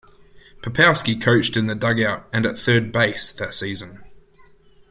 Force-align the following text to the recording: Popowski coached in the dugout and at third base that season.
Popowski 0.63 1.21
coached 1.21 1.55
in 1.55 1.67
the 1.67 1.75
dugout 1.75 2.27
and 2.33 2.47
at 2.47 2.57
third 2.57 2.91
base 2.91 3.29
that 3.33 3.53
season. 3.53 4.03